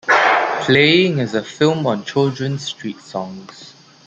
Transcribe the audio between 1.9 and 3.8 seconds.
children's street songs.